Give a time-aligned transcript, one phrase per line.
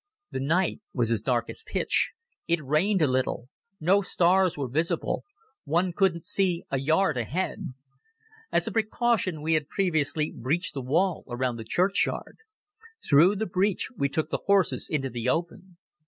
[0.31, 2.13] The night was as dark as pitch.
[2.47, 3.49] It rained a little.
[3.79, 5.23] No stars were visible.
[5.63, 7.75] One couldn't see a yard ahead.
[8.51, 12.39] As a precaution we had previously breached the wall around the churchyard.
[13.07, 15.77] Through the breach we took the horses into the open.